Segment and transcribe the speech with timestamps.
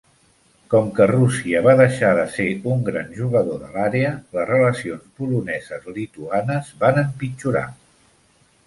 [0.73, 6.75] Com que Rússia va deixar de ser un gran jugador de l'àrea, les relacions poloneses-lituanes
[6.87, 7.69] van empitjorar.